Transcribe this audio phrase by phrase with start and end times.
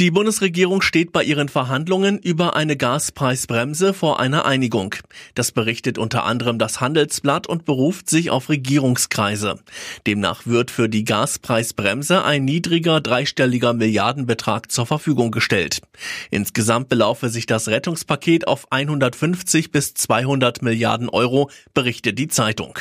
[0.00, 4.94] Die Bundesregierung steht bei ihren Verhandlungen über eine Gaspreisbremse vor einer Einigung.
[5.34, 9.58] Das berichtet unter anderem das Handelsblatt und beruft sich auf Regierungskreise.
[10.06, 15.80] Demnach wird für die Gaspreisbremse ein niedriger dreistelliger Milliardenbetrag zur Verfügung gestellt.
[16.30, 22.78] Insgesamt belaufe sich das Rettungspaket auf 150 bis 200 Milliarden Euro, berichtet die Zeitung.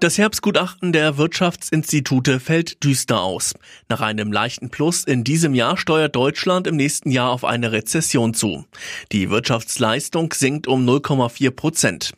[0.00, 3.52] Das Herbstgutachten der Wirtschaftsinstitute fällt düster aus.
[3.90, 8.32] Nach einem leichten Plus in diesem Jahr steuert Deutschland im nächsten Jahr auf eine Rezession
[8.32, 8.64] zu.
[9.12, 12.12] Die Wirtschaftsleistung sinkt um 0,4 Prozent.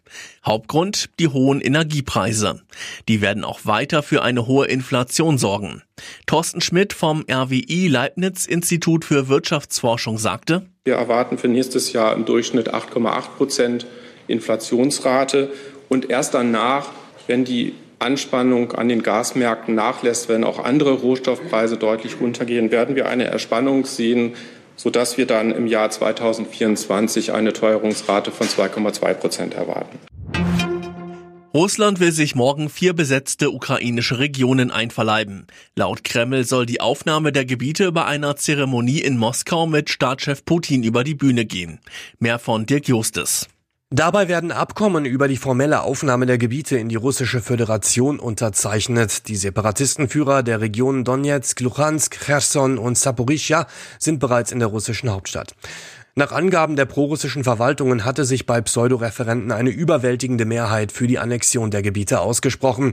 [0.46, 2.62] Hauptgrund die hohen Energiepreise.
[3.08, 5.82] Die werden auch weiter für eine hohe Inflation sorgen.
[6.26, 12.26] Thorsten Schmidt vom RWI Leibniz Institut für Wirtschaftsforschung sagte, wir erwarten für nächstes Jahr im
[12.26, 13.86] Durchschnitt 8,8 Prozent
[14.28, 15.50] Inflationsrate
[15.88, 22.20] und erst danach wenn die Anspannung an den Gasmärkten nachlässt, wenn auch andere Rohstoffpreise deutlich
[22.20, 24.34] runtergehen, werden wir eine Erspannung sehen,
[24.76, 29.98] sodass wir dann im Jahr 2024 eine Teuerungsrate von 2,2 Prozent erwarten.
[31.54, 35.46] Russland will sich morgen vier besetzte ukrainische Regionen einverleiben.
[35.76, 40.82] Laut Kreml soll die Aufnahme der Gebiete bei einer Zeremonie in Moskau mit Staatschef Putin
[40.82, 41.80] über die Bühne gehen.
[42.18, 43.48] Mehr von Dirk Justes.
[43.94, 49.28] Dabei werden Abkommen über die formelle Aufnahme der Gebiete in die russische Föderation unterzeichnet.
[49.28, 53.66] Die Separatistenführer der Regionen Donetsk, Luhansk, Cherson und Saporischja
[53.98, 55.54] sind bereits in der russischen Hauptstadt.
[56.14, 61.70] Nach Angaben der prorussischen Verwaltungen hatte sich bei Pseudoreferenten eine überwältigende Mehrheit für die Annexion
[61.70, 62.92] der Gebiete ausgesprochen.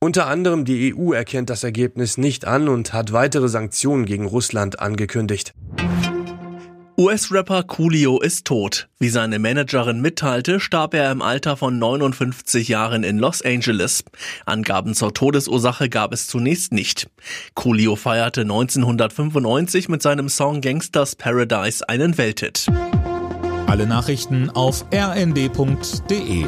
[0.00, 4.80] Unter anderem die EU erkennt das Ergebnis nicht an und hat weitere Sanktionen gegen Russland
[4.80, 5.54] angekündigt.
[6.98, 8.88] US-Rapper Coolio ist tot.
[8.98, 14.02] Wie seine Managerin mitteilte, starb er im Alter von 59 Jahren in Los Angeles.
[14.46, 17.10] Angaben zur Todesursache gab es zunächst nicht.
[17.52, 22.66] Coolio feierte 1995 mit seinem Song Gangsters Paradise einen Welthit.
[23.66, 26.46] Alle Nachrichten auf rnd.de